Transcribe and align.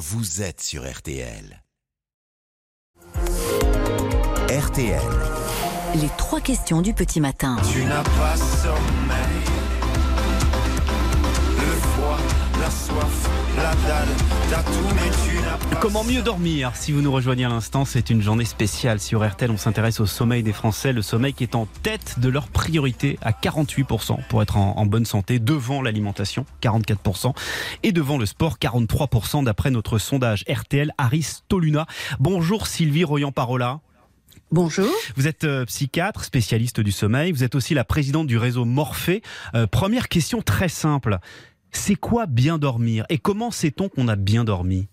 vous 0.00 0.40
êtes 0.40 0.62
sur 0.62 0.90
RTL. 0.90 1.62
RTL. 4.48 5.02
Les 5.96 6.08
trois 6.16 6.40
questions 6.40 6.80
du 6.80 6.94
petit 6.94 7.20
matin. 7.20 7.58
Tu 7.70 7.84
n'as 7.84 8.02
pas 8.02 8.36
sommeil. 8.36 9.44
Le 11.54 11.72
froid, 11.82 12.18
la 12.60 12.70
soif, 12.70 13.28
la 13.58 13.74
dalle, 13.86 14.08
Comment 15.80 16.04
mieux 16.04 16.22
dormir 16.22 16.72
Si 16.74 16.92
vous 16.92 17.00
nous 17.00 17.12
rejoignez 17.12 17.44
à 17.44 17.48
l'instant, 17.48 17.84
c'est 17.84 18.10
une 18.10 18.20
journée 18.20 18.44
spéciale. 18.44 19.00
Sur 19.00 19.26
RTL, 19.26 19.50
on 19.50 19.56
s'intéresse 19.56 20.00
au 20.00 20.06
sommeil 20.06 20.42
des 20.42 20.52
Français, 20.52 20.92
le 20.92 21.02
sommeil 21.02 21.32
qui 21.32 21.44
est 21.44 21.54
en 21.54 21.66
tête 21.82 22.18
de 22.18 22.28
leur 22.28 22.48
priorité 22.48 23.18
à 23.22 23.32
48% 23.32 24.26
pour 24.28 24.42
être 24.42 24.56
en, 24.56 24.76
en 24.76 24.86
bonne 24.86 25.06
santé, 25.06 25.38
devant 25.38 25.82
l'alimentation, 25.82 26.44
44%, 26.62 27.34
et 27.82 27.92
devant 27.92 28.18
le 28.18 28.26
sport, 28.26 28.58
43% 28.60 29.44
d'après 29.44 29.70
notre 29.70 29.98
sondage 29.98 30.44
RTL 30.48 30.92
Harris 30.98 31.38
Toluna. 31.48 31.86
Bonjour 32.18 32.66
Sylvie 32.66 33.04
Royan-Parola. 33.04 33.80
Bonjour. 34.52 34.90
Vous 35.14 35.28
êtes 35.28 35.44
euh, 35.44 35.64
psychiatre, 35.64 36.24
spécialiste 36.24 36.80
du 36.80 36.90
sommeil. 36.90 37.30
Vous 37.30 37.44
êtes 37.44 37.54
aussi 37.54 37.72
la 37.72 37.84
présidente 37.84 38.26
du 38.26 38.36
réseau 38.36 38.64
Morphée. 38.64 39.22
Euh, 39.54 39.68
première 39.68 40.08
question 40.08 40.42
très 40.42 40.68
simple. 40.68 41.18
C'est 41.72 41.94
quoi 41.94 42.26
bien 42.26 42.58
dormir 42.58 43.04
Et 43.08 43.18
comment 43.18 43.50
sait-on 43.50 43.88
qu'on 43.88 44.08
a 44.08 44.16
bien 44.16 44.44
dormi? 44.44 44.88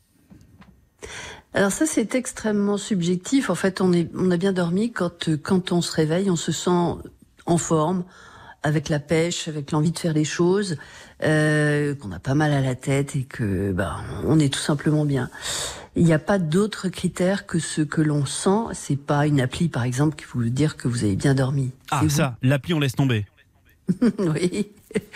Alors 1.53 1.72
ça 1.72 1.86
c'est 1.86 2.16
extrêmement 2.16 2.77
subjectif. 2.77 3.50
En 3.50 3.55
fait, 3.55 3.81
on, 3.81 3.94
est, 3.94 4.09
on 4.16 4.30
a 4.31 4.38
bien 4.38 4.53
dormi 4.53 4.91
quand, 4.91 5.30
euh, 5.30 5.38
quand 5.38 5.72
on 5.72 5.81
se 5.81 5.91
réveille, 5.91 6.30
on 6.30 6.36
se 6.36 6.52
sent 6.52 6.70
en 7.45 7.58
forme, 7.58 8.03
avec 8.63 8.90
la 8.90 9.00
pêche, 9.00 9.48
avec 9.48 9.72
l'envie 9.72 9.91
de 9.91 9.98
faire 9.98 10.13
les 10.13 10.26
choses, 10.26 10.77
euh, 11.23 11.95
qu'on 11.95 12.12
a 12.12 12.20
pas 12.20 12.36
mal 12.36 12.52
à 12.52 12.62
la 12.62 12.76
tête 12.76 13.16
et 13.16 13.23
que 13.23 13.72
ben, 13.72 13.95
on 14.25 14.39
est 14.39 14.53
tout 14.53 14.59
simplement 14.59 15.05
bien. 15.05 15.30
Il 15.95 16.03
n'y 16.03 16.14
a 16.14 16.20
pas 16.20 16.38
d'autres 16.38 16.89
critères 16.89 17.48
que 17.48 17.58
ce 17.58 17.81
que 17.81 18.02
l'on 18.02 18.25
sent. 18.25 18.73
C'est 18.73 19.00
pas 19.00 19.25
une 19.25 19.41
appli, 19.41 19.67
par 19.67 19.84
exemple, 19.84 20.16
qui 20.16 20.25
vous 20.31 20.50
dire 20.50 20.78
que 20.78 20.88
vous 20.88 21.06
avez 21.06 21.16
bien 21.16 21.34
dormi. 21.34 21.72
Ah 21.89 22.03
ça, 22.08 22.38
l'appli 22.44 22.73
on 22.75 22.80
laisse 22.80 22.94
tomber. 22.94 23.25
oui. 24.19 24.67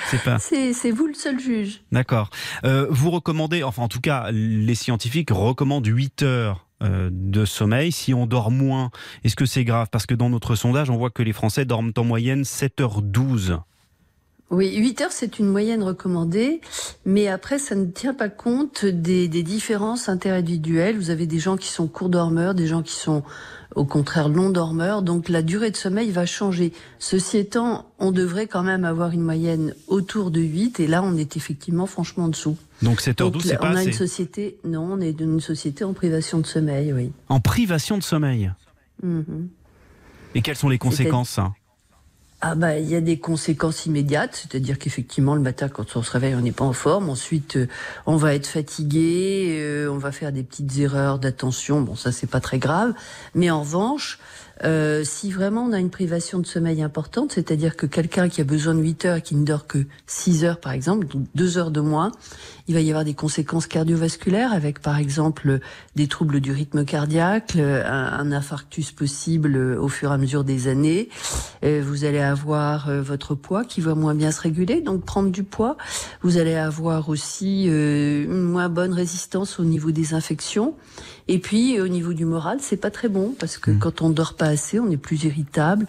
C'est 0.10 0.24
pas. 0.24 0.40
C'est 0.40 0.92
vous 0.92 1.08
le 1.08 1.14
seul 1.14 1.40
juge. 1.40 1.82
D'accord. 1.92 2.30
Euh, 2.64 2.88
vous 2.90 3.12
recommandez, 3.12 3.64
enfin 3.64 3.84
en 3.84 3.88
tout 3.88 4.02
cas, 4.02 4.30
les 4.32 4.76
scientifiques 4.76 5.30
recommandent 5.32 5.88
8 5.88 6.24
heures 6.24 6.68
euh, 6.82 7.10
de 7.12 7.46
sommeil. 7.46 7.92
Si 7.92 8.14
on 8.14 8.26
dort 8.26 8.52
moins, 8.52 8.90
est-ce 9.24 9.36
que 9.36 9.46
c'est 9.46 9.64
grave? 9.64 9.88
Parce 9.92 10.06
que 10.06 10.16
dans 10.16 10.30
notre 10.30 10.56
sondage, 10.56 10.90
on 10.90 10.98
voit 10.98 11.12
que 11.12 11.24
les 11.24 11.34
Français 11.34 11.66
dorment 11.66 11.94
en 11.96 12.04
moyenne 12.04 12.42
7h12. 12.42 13.60
Oui, 14.52 14.76
8 14.76 15.02
heures, 15.02 15.12
c'est 15.14 15.40
une 15.40 15.48
moyenne 15.48 15.82
recommandée, 15.82 16.60
mais 17.06 17.30
après, 17.30 17.58
ça 17.58 17.74
ne 17.74 17.86
tient 17.86 18.14
pas 18.14 18.28
compte 18.28 18.86
des, 18.86 19.30
des 19.30 19.44
différences 19.44 20.10
interindividuelles. 20.10 20.98
Vous 20.98 21.10
avez 21.10 21.26
des 21.26 21.40
gens 21.40 21.56
qui 21.56 21.70
sont 21.70 21.88
court 21.88 22.10
dormeurs, 22.10 22.54
des 22.54 22.68
gens 22.68 22.82
qui 22.82 22.94
sont 22.94 23.24
au 23.76 23.86
contraire 23.86 24.28
long 24.28 24.50
dormeurs, 24.50 25.02
donc 25.04 25.30
la 25.30 25.42
durée 25.42 25.72
de 25.72 25.78
sommeil 25.78 26.12
va 26.12 26.26
changer. 26.26 26.74
Ceci 27.00 27.38
étant, 27.38 27.90
on 28.00 28.12
devrait 28.12 28.48
quand 28.48 28.64
même 28.64 28.84
avoir 28.84 29.12
une 29.12 29.22
moyenne 29.22 29.74
autour 29.88 30.32
de 30.32 30.42
8, 30.42 30.82
et 30.82 30.88
là, 30.88 31.02
on 31.02 31.16
est 31.16 31.38
effectivement 31.38 31.86
franchement 31.86 32.26
en 32.26 32.28
dessous. 32.28 32.58
Donc 32.82 33.00
7h12, 33.00 33.16
Donc, 33.32 33.42
c'est 33.44 33.56
on 33.56 33.60
pas 33.62 33.68
a 33.70 33.72
assez. 33.78 33.86
une 33.88 33.94
société, 33.94 34.58
non, 34.66 34.84
on 34.92 35.00
est 35.00 35.18
une 35.18 35.40
société 35.40 35.86
en 35.86 35.94
privation 35.94 36.40
de 36.40 36.46
sommeil, 36.46 36.92
oui. 36.92 37.14
En 37.30 37.40
privation 37.40 37.98
de 37.98 38.04
sommeil. 38.04 38.52
Mhm. 39.02 39.48
Et 40.36 40.42
quelles 40.42 40.58
sont 40.58 40.70
les 40.70 40.78
conséquences 40.78 41.30
ça 41.30 41.54
Ah 42.44 42.56
bah 42.56 42.80
il 42.80 42.90
y 42.90 42.96
a 42.96 43.02
des 43.02 43.20
conséquences 43.20 43.86
immédiates, 43.86 44.34
c'est-à-dire 44.34 44.80
qu'effectivement 44.80 45.36
le 45.36 45.42
matin 45.42 45.70
quand 45.70 45.96
on 45.96 46.02
se 46.02 46.10
réveille 46.10 46.34
on 46.34 46.42
n'est 46.42 46.52
pas 46.52 46.66
en 46.66 46.74
forme, 46.74 47.08
ensuite 47.12 47.56
euh, 47.56 47.68
on 48.08 48.16
va 48.16 48.34
être 48.34 48.48
fatigué, 48.48 49.60
euh, 49.60 49.92
on 49.92 50.00
va 50.00 50.12
faire 50.12 50.32
des 50.32 50.42
petites 50.42 50.76
erreurs 50.80 51.20
d'attention, 51.20 51.82
bon 51.82 51.96
ça 51.96 52.12
c'est 52.12 52.26
pas 52.26 52.40
très 52.40 52.58
grave, 52.58 52.94
mais 53.36 53.52
en 53.52 53.60
revanche 53.60 54.18
euh, 54.64 55.04
si 55.04 55.32
vraiment 55.32 55.64
on 55.66 55.72
a 55.74 55.80
une 55.80 55.90
privation 55.90 56.40
de 56.40 56.46
sommeil 56.46 56.82
importante, 56.84 57.32
c'est-à-dire 57.34 57.76
que 57.76 57.86
quelqu'un 57.86 58.30
qui 58.30 58.42
a 58.42 58.44
besoin 58.44 58.76
de 58.76 58.82
8 58.82 59.06
heures 59.06 59.16
et 59.18 59.22
qui 59.22 59.36
ne 59.36 59.44
dort 59.46 59.66
que 59.68 59.86
6 60.08 60.44
heures 60.46 60.60
par 60.60 60.72
exemple, 60.74 61.08
donc 61.08 61.24
2 61.36 61.58
heures 61.58 61.72
de 61.72 61.82
moins, 61.82 62.12
il 62.68 62.74
va 62.76 62.82
y 62.82 62.90
avoir 62.90 63.04
des 63.04 63.14
conséquences 63.14 63.66
cardiovasculaires 63.68 64.54
avec 64.54 64.80
par 64.82 64.98
exemple 64.98 65.60
des 65.96 66.08
troubles 66.08 66.40
du 66.42 66.52
rythme 66.52 66.86
cardiaque, 66.86 67.56
le- 67.56 67.86
un, 67.86 68.14
un 68.20 68.32
infarctus 68.32 68.92
possible 68.92 69.56
euh, 69.56 69.80
au 69.82 69.88
fur 69.88 70.12
et 70.12 70.14
à 70.14 70.18
mesure 70.18 70.44
des 70.44 70.68
années. 70.68 71.10
Euh, 71.64 71.82
vous 71.86 72.06
allez 72.06 72.20
avoir 72.20 72.90
euh, 72.90 73.02
votre 73.02 73.36
poids 73.36 73.64
qui 73.66 73.82
va 73.82 73.96
moins 73.96 74.16
bien 74.16 74.32
se 74.32 74.42
réguler, 74.42 74.82
donc 74.82 75.06
prendre 75.06 75.32
du 75.32 75.44
poids. 75.44 75.78
Vous 76.22 76.38
allez 76.38 76.56
avoir 76.56 77.10
aussi 77.10 77.66
euh, 77.68 78.24
une 78.26 78.42
moins 78.42 78.70
bonne 78.70 78.94
résistance 78.94 79.60
au 79.60 79.64
niveau 79.64 79.92
des 79.92 80.14
infections. 80.14 80.76
Et 81.28 81.40
puis 81.40 81.78
euh, 81.78 81.86
au 81.86 81.88
niveau 81.88 82.14
du 82.14 82.26
moral, 82.26 82.60
c'est 82.62 82.78
pas 82.78 82.92
très 82.92 83.08
bon 83.10 83.34
parce 83.40 83.58
que 83.58 83.72
quand 83.72 84.02
on 84.02 84.10
dort 84.10 84.34
pas 84.36 84.51
assez, 84.52 84.80
on 84.80 84.92
est 84.92 84.98
plus 84.98 85.24
irritable 85.24 85.88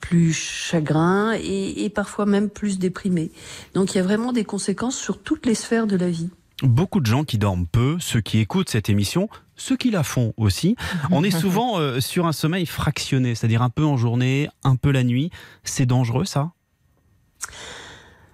plus 0.00 0.34
chagrin 0.34 1.32
et, 1.32 1.84
et 1.84 1.88
parfois 1.88 2.26
même 2.26 2.50
plus 2.50 2.78
déprimé. 2.78 3.30
Donc 3.72 3.94
il 3.94 3.98
y 3.98 4.00
a 4.00 4.02
vraiment 4.02 4.32
des 4.32 4.44
conséquences 4.44 4.98
sur 4.98 5.22
toutes 5.22 5.46
les 5.46 5.54
sphères 5.54 5.86
de 5.86 5.96
la 5.96 6.10
vie. 6.10 6.28
Beaucoup 6.62 7.00
de 7.00 7.06
gens 7.06 7.24
qui 7.24 7.38
dorment 7.38 7.66
peu, 7.66 7.96
ceux 8.00 8.20
qui 8.20 8.38
écoutent 8.38 8.68
cette 8.68 8.90
émission, 8.90 9.28
ceux 9.56 9.76
qui 9.76 9.90
la 9.90 10.02
font 10.02 10.34
aussi. 10.36 10.76
On 11.10 11.24
est 11.24 11.30
souvent 11.38 11.78
euh, 11.78 12.00
sur 12.00 12.26
un 12.26 12.32
sommeil 12.32 12.66
fractionné, 12.66 13.34
c'est-à-dire 13.34 13.62
un 13.62 13.70
peu 13.70 13.84
en 13.84 13.96
journée, 13.96 14.48
un 14.62 14.76
peu 14.76 14.90
la 14.90 15.04
nuit. 15.04 15.30
C'est 15.64 15.86
dangereux 15.86 16.26
ça? 16.26 16.52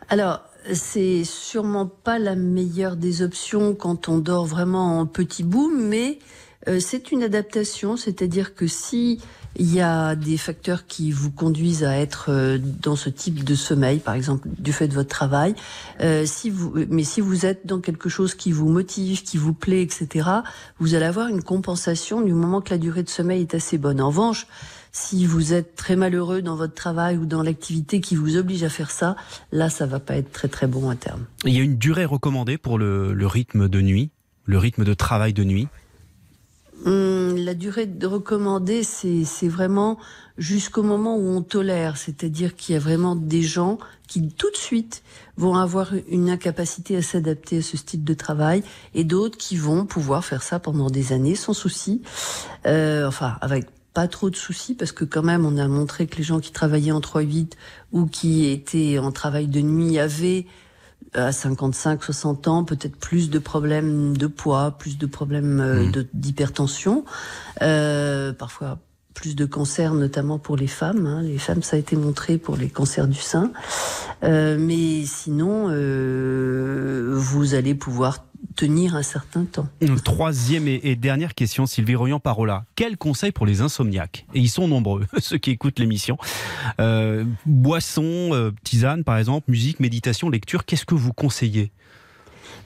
Alors, 0.09 0.43
c'est 0.73 1.25
sûrement 1.25 1.87
pas 1.87 2.19
la 2.19 2.35
meilleure 2.35 2.97
des 2.97 3.23
options 3.23 3.75
quand 3.75 4.09
on 4.09 4.19
dort 4.19 4.45
vraiment 4.45 4.99
en 4.99 5.07
petit 5.07 5.45
bout, 5.45 5.73
mais 5.75 6.19
euh, 6.69 6.79
c'est 6.81 7.11
une 7.11 7.23
adaptation, 7.23 7.97
c'est-à-dire 7.97 8.55
que 8.55 8.67
si 8.67 9.21
il 9.57 9.75
y 9.75 9.81
a 9.81 10.15
des 10.15 10.37
facteurs 10.37 10.87
qui 10.87 11.11
vous 11.11 11.31
conduisent 11.31 11.85
à 11.85 11.97
être 11.97 12.27
euh, 12.29 12.59
dans 12.59 12.97
ce 12.97 13.09
type 13.09 13.43
de 13.43 13.55
sommeil, 13.55 13.99
par 13.99 14.15
exemple 14.15 14.49
du 14.59 14.73
fait 14.73 14.87
de 14.87 14.95
votre 14.95 15.09
travail, 15.09 15.55
euh, 16.01 16.25
si 16.27 16.51
vous, 16.51 16.73
mais 16.89 17.03
si 17.03 17.21
vous 17.21 17.47
êtes 17.47 17.67
dans 17.67 17.81
quelque 17.81 18.09
chose 18.09 18.35
qui 18.35 18.53
vous 18.53 18.69
motive, 18.69 19.23
qui 19.23 19.39
vous 19.39 19.55
plaît, 19.55 19.83
etc., 19.83 20.29
vous 20.79 20.95
allez 20.95 21.07
avoir 21.07 21.29
une 21.29 21.43
compensation 21.43 22.21
du 22.21 22.33
moment 22.33 22.61
que 22.61 22.71
la 22.71 22.79
durée 22.79 23.03
de 23.03 23.09
sommeil 23.09 23.41
est 23.41 23.55
assez 23.55 23.79
bonne. 23.79 24.01
En 24.01 24.09
revanche, 24.09 24.47
si 24.93 25.25
vous 25.27 25.53
êtes 25.53 25.77
très 25.77 25.97
malheureux 25.97 26.43
dans 26.43 26.57
votre 26.57 26.75
travail 26.75 27.17
ou 27.17 27.27
dans 27.27 27.43
l'activité 27.43 28.01
qui 28.01 28.17
vous 28.17 28.37
oblige 28.37 28.63
à 28.65 28.69
faire 28.69 28.91
ça, 28.91 29.17
là, 29.51 29.71
ça 29.71 29.87
va 29.87 29.99
pas 29.99 30.17
être 30.17 30.31
très 30.31 30.49
très 30.49 30.67
bon 30.67 30.91
à 30.91 30.97
terme. 30.97 31.25
Il 31.45 31.55
y 31.55 31.61
a 31.61 31.63
une 31.63 31.77
durée 31.77 32.05
recommandée 32.05 32.59
pour 32.59 32.79
le, 32.79 33.13
le 33.15 33.27
rythme 33.27 33.69
de 33.69 33.81
nuit, 33.81 34.11
le 34.45 34.59
rythme 34.59 34.85
de 34.85 34.95
travail 34.95 35.33
de 35.33 35.45
nuit? 35.45 35.69
La 37.45 37.55
durée 37.55 37.87
de 37.87 38.07
recommandée, 38.07 38.83
c'est 38.83 39.25
c'est 39.25 39.49
vraiment 39.49 39.99
jusqu'au 40.37 40.83
moment 40.83 41.17
où 41.17 41.27
on 41.29 41.41
tolère, 41.41 41.97
c'est-à-dire 41.97 42.55
qu'il 42.55 42.75
y 42.75 42.77
a 42.77 42.81
vraiment 42.81 43.17
des 43.17 43.43
gens 43.43 43.79
qui 44.07 44.29
tout 44.29 44.51
de 44.51 44.57
suite 44.57 45.03
vont 45.39 45.55
avoir 45.55 45.93
une 46.09 46.29
incapacité 46.29 46.97
à 46.97 47.03
s'adapter 47.03 47.59
à 47.59 47.63
ce 47.63 47.79
style 47.79 48.05
de 48.05 48.13
travail 48.13 48.63
et 48.95 49.05
d'autres 49.05 49.39
qui 49.39 49.57
vont 49.57 49.87
pouvoir 49.87 50.23
faire 50.25 50.43
ça 50.43 50.59
pendant 50.59 50.91
des 50.91 51.15
années 51.15 51.35
sans 51.35 51.55
souci, 51.55 52.03
euh, 52.67 53.07
enfin 53.07 53.39
avec 53.41 53.67
pas 53.95 54.07
trop 54.07 54.29
de 54.29 54.37
soucis 54.37 54.75
parce 54.75 54.93
que 54.93 55.05
quand 55.05 55.23
même 55.23 55.47
on 55.47 55.57
a 55.57 55.67
montré 55.67 56.07
que 56.07 56.17
les 56.17 56.23
gens 56.23 56.41
qui 56.41 56.53
travaillaient 56.53 56.93
en 56.93 57.01
3-8 57.01 57.53
ou 57.93 58.05
qui 58.07 58.51
étaient 58.51 58.99
en 58.99 59.13
travail 59.13 59.47
de 59.47 59.63
nuit 59.63 59.99
avaient 59.99 60.47
à 61.15 61.33
55, 61.33 62.03
60 62.05 62.49
ans, 62.49 62.65
peut-être 62.65 62.97
plus 62.97 63.31
de 63.31 63.39
problèmes 63.39 64.17
de 64.17 64.27
poids, 64.27 64.73
plus 64.79 64.97
de 64.99 65.07
problèmes 65.07 65.61
euh, 65.61 65.91
de- 65.91 66.07
d'hypertension, 66.15 67.05
euh, 67.63 68.33
parfois 68.33 68.79
plus 69.15 69.37
de 69.37 69.45
cancers, 69.45 69.95
notamment 69.95 70.39
pour 70.39 70.57
les 70.57 70.67
femmes. 70.67 71.07
hein. 71.07 71.23
Les 71.23 71.39
femmes, 71.39 71.63
ça 71.63 71.77
a 71.77 71.79
été 71.79 71.97
montré 71.97 72.39
pour 72.39 72.57
les 72.57 72.69
cancers 72.69 73.09
du 73.09 73.19
sein. 73.19 73.53
Euh, 74.23 74.57
mais 74.59 75.05
sinon, 75.05 75.67
euh, 75.69 77.13
vous 77.17 77.55
allez 77.55 77.75
pouvoir 77.75 78.25
tenir 78.57 78.95
un 78.95 79.03
certain 79.03 79.45
temps. 79.45 79.69
Troisième 80.05 80.67
et, 80.69 80.97
dernière 80.97 81.35
question, 81.35 81.67
Sylvie 81.67 81.95
Royan-Parola. 81.95 82.65
Quel 82.75 82.97
conseil 82.97 83.33
pour 83.33 83.47
les 83.47 83.61
insomniaques? 83.61 84.27
Et 84.35 84.41
ils 84.41 84.49
sont 84.49 84.69
nombreux, 84.69 85.07
ceux 85.19 85.39
qui 85.39 85.51
écoutent 85.51 85.79
l'émission. 85.79 86.19
Euh, 86.81 87.25
boissons, 87.47 88.31
euh, 88.33 88.53
tisane 88.65 89.05
par 89.05 89.19
exemple, 89.19 89.51
musique, 89.51 89.81
méditation, 89.81 90.29
lecture, 90.29 90.65
qu'est-ce 90.65 90.85
que 90.85 90.95
vous 90.95 91.13
conseillez? 91.13 91.73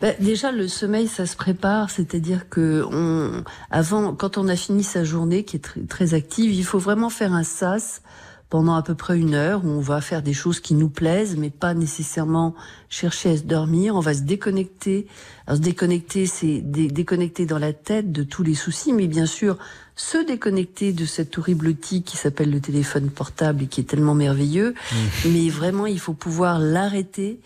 Ben, 0.01 0.15
déjà, 0.21 0.53
le 0.53 0.69
sommeil, 0.69 1.09
ça 1.09 1.27
se 1.27 1.37
prépare, 1.37 1.91
c'est-à-dire 1.91 2.49
que 2.49 2.85
on, 2.91 3.45
avant, 3.71 4.15
quand 4.15 4.39
on 4.39 4.49
a 4.49 4.57
fini 4.57 4.83
sa 4.83 5.05
journée, 5.05 5.45
qui 5.45 5.57
est 5.57 5.89
très 5.89 6.15
active, 6.15 6.53
il 6.53 6.65
faut 6.65 6.79
vraiment 6.79 7.11
faire 7.11 7.33
un 7.33 7.45
sas 7.45 8.03
pendant 8.51 8.75
à 8.75 8.83
peu 8.83 8.95
près 8.95 9.19
une 9.19 9.35
heure 9.35 9.65
où 9.65 9.69
on 9.69 9.81
va 9.81 10.01
faire 10.01 10.23
des 10.23 10.33
choses 10.33 10.61
qui 10.61 10.75
nous 10.75 10.89
plaisent, 10.89 11.37
mais 11.37 11.51
pas 11.51 11.75
nécessairement 11.75 12.55
chercher 12.89 13.31
à 13.31 13.37
se 13.37 13.43
dormir. 13.43 13.97
On 13.97 14.01
va 14.01 14.15
se 14.15 14.23
déconnecter. 14.23 15.07
Alors 15.47 15.59
se 15.59 15.63
déconnecter, 15.63 16.27
c'est 16.27 16.61
déconnecter 16.61 17.47
dans 17.47 17.59
la 17.59 17.73
tête 17.73 18.13
de 18.13 18.23
tous 18.23 18.43
les 18.43 18.55
soucis, 18.55 18.93
mais 18.93 19.07
bien 19.07 19.27
sûr 19.27 19.59
se 19.97 20.19
déconnecter 20.19 20.93
de 20.93 21.05
cet 21.05 21.39
horrible 21.39 21.69
outil 21.69 22.03
qui 22.03 22.17
s'appelle 22.17 22.51
le 22.51 22.61
téléphone 22.61 23.11
portable 23.11 23.63
et 23.63 23.67
qui 23.67 23.81
est 23.81 23.85
tellement 23.85 24.15
merveilleux. 24.15 24.71
Mmh. 24.73 24.97
Mais 25.29 25.49
vraiment, 25.49 25.87
il 25.87 26.01
faut 26.01 26.15
pouvoir 26.15 26.59
l'arrêter, 26.59 27.39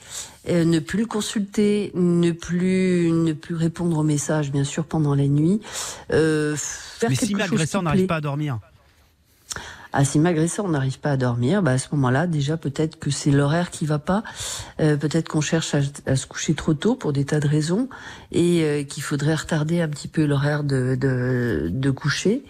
euh, 0.49 0.65
ne 0.65 0.79
plus 0.79 1.01
le 1.01 1.07
consulter, 1.07 1.93
ne 1.95 2.31
plus 2.33 3.13
ne 3.13 3.33
plus 3.35 3.55
répondre 3.55 3.99
aux 3.99 4.03
messages, 4.03 4.51
bien 4.51 4.65
sûr, 4.65 4.85
pendant 4.85 5.15
la 5.15 5.27
nuit. 5.27 5.61
Euh, 6.13 6.57
faire 6.57 7.11
Mais 7.11 7.17
si 7.17 7.35
malgré 7.35 7.67
ça, 7.67 7.81
on 7.81 7.83
n'arrive 7.83 8.07
pas 8.07 8.17
à 8.17 8.21
dormir 8.21 8.59
ah, 9.93 10.05
si 10.05 10.19
malgré 10.19 10.49
ça 10.49 10.63
on 10.63 10.69
n'arrive 10.69 10.99
pas 10.99 11.13
à 11.13 11.17
dormir, 11.17 11.63
bah 11.63 11.73
à 11.73 11.79
ce 11.79 11.89
moment-là 11.93 12.27
déjà 12.27 12.57
peut-être 12.57 12.99
que 12.99 13.11
c'est 13.11 13.31
l'horaire 13.31 13.71
qui 13.71 13.87
va 13.87 13.99
pas, 13.99 14.23
euh, 14.81 14.97
peut-être 14.97 15.29
qu'on 15.29 15.41
cherche 15.41 15.75
à, 16.07 16.17
se 16.17 16.27
coucher 16.27 16.55
trop 16.55 16.75
tôt 16.75 16.95
pour 16.95 17.13
des 17.13 17.25
tas 17.25 17.41
de 17.41 17.49
raisons 17.49 17.89
et 18.33 18.63
euh, 18.63 18.85
qu'il 18.85 19.03
faudrait 19.03 19.35
retarder 19.35 19.81
un 19.81 19.89
petit 19.89 20.09
peu 20.09 20.25
l'horaire 20.27 20.65
de, 20.65 20.97
de, 20.99 21.69
de 21.73 21.91
coucher. 21.91 22.45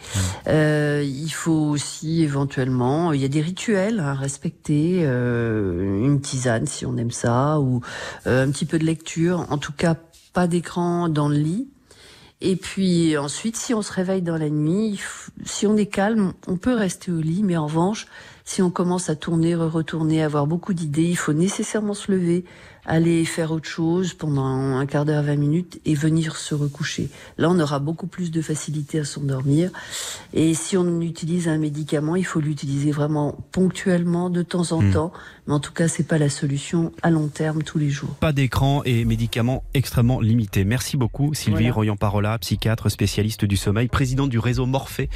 Euh, 0.46 1.04
il 1.04 1.30
faut 1.30 1.52
aussi 1.52 2.22
éventuellement, 2.22 3.12
il 3.12 3.20
y 3.20 3.24
a 3.24 3.28
des 3.28 3.40
rituels 3.40 4.00
à 4.00 4.14
respecter, 4.14 5.00
euh, 5.02 6.04
une 6.04 6.20
tisane 6.20 6.66
si 6.66 6.86
on 6.86 6.96
aime 6.96 7.10
ça 7.10 7.60
ou 7.60 7.80
euh, 8.26 8.46
un 8.46 8.50
petit 8.50 8.66
peu 8.66 8.78
de 8.78 8.84
lecture, 8.84 9.46
en 9.50 9.58
tout 9.58 9.72
cas 9.72 9.96
pas 10.32 10.46
d'écran 10.46 11.08
dans 11.08 11.28
le 11.28 11.36
lit. 11.36 11.68
Et 12.40 12.54
puis 12.54 13.16
ensuite, 13.16 13.56
si 13.56 13.74
on 13.74 13.82
se 13.82 13.92
réveille 13.92 14.22
dans 14.22 14.36
la 14.36 14.48
nuit, 14.48 15.00
si 15.44 15.66
on 15.66 15.76
est 15.76 15.86
calme, 15.86 16.34
on 16.46 16.56
peut 16.56 16.74
rester 16.74 17.10
au 17.10 17.20
lit, 17.20 17.42
mais 17.42 17.56
en 17.56 17.66
revanche, 17.66 18.06
si 18.48 18.62
on 18.62 18.70
commence 18.70 19.10
à 19.10 19.14
tourner, 19.14 19.54
retourner, 19.54 20.22
avoir 20.22 20.46
beaucoup 20.46 20.72
d'idées, 20.72 21.04
il 21.04 21.18
faut 21.18 21.34
nécessairement 21.34 21.92
se 21.92 22.10
lever, 22.10 22.46
aller 22.86 23.26
faire 23.26 23.52
autre 23.52 23.68
chose 23.68 24.14
pendant 24.14 24.42
un 24.46 24.86
quart 24.86 25.04
d'heure, 25.04 25.22
20 25.22 25.36
minutes 25.36 25.80
et 25.84 25.94
venir 25.94 26.36
se 26.36 26.54
recoucher. 26.54 27.10
Là, 27.36 27.50
on 27.50 27.60
aura 27.60 27.78
beaucoup 27.78 28.06
plus 28.06 28.30
de 28.30 28.40
facilité 28.40 29.00
à 29.00 29.04
s'endormir. 29.04 29.70
Et 30.32 30.54
si 30.54 30.78
on 30.78 31.02
utilise 31.02 31.46
un 31.46 31.58
médicament, 31.58 32.16
il 32.16 32.24
faut 32.24 32.40
l'utiliser 32.40 32.90
vraiment 32.90 33.36
ponctuellement, 33.52 34.30
de 34.30 34.42
temps 34.42 34.72
en 34.72 34.80
hmm. 34.80 34.92
temps. 34.92 35.12
Mais 35.46 35.52
en 35.52 35.60
tout 35.60 35.72
cas, 35.72 35.88
c'est 35.88 36.06
pas 36.06 36.18
la 36.18 36.30
solution 36.30 36.92
à 37.02 37.10
long 37.10 37.28
terme 37.28 37.62
tous 37.62 37.78
les 37.78 37.90
jours. 37.90 38.14
Pas 38.20 38.32
d'écran 38.32 38.82
et 38.84 39.04
médicaments 39.04 39.62
extrêmement 39.74 40.20
limités. 40.20 40.64
Merci 40.64 40.96
beaucoup, 40.96 41.34
Sylvie 41.34 41.70
Royan-Parola, 41.70 42.38
psychiatre, 42.38 42.90
spécialiste 42.90 43.44
du 43.44 43.56
sommeil, 43.56 43.88
présidente 43.88 44.30
du 44.30 44.38
réseau 44.38 44.64
Morphée. 44.64 45.10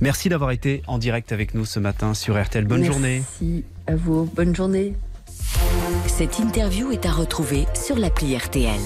Merci 0.00 0.28
d'avoir 0.28 0.52
été 0.52 0.82
en 0.86 0.98
direct 0.98 1.32
avec 1.32 1.54
nous 1.54 1.64
ce 1.64 1.80
matin 1.80 2.14
sur 2.14 2.40
RTL. 2.40 2.64
Bonne 2.76 2.92
journée. 2.92 3.22
Merci 3.40 3.64
à 3.86 3.96
vous. 3.96 4.24
Bonne 4.34 4.54
journée. 4.54 4.94
Cette 6.06 6.38
interview 6.38 6.90
est 6.90 7.06
à 7.06 7.12
retrouver 7.12 7.66
sur 7.74 7.96
l'appli 7.96 8.36
RTL. 8.36 8.80